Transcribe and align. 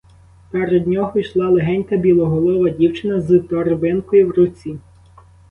Перед 0.51 0.87
нього 0.87 1.19
йшла 1.19 1.49
легенька 1.49 1.95
білоголова 1.97 2.69
дівчина 2.69 3.21
з 3.21 3.39
торбинкою 3.39 4.27
в 4.27 4.31
руці. 4.31 4.79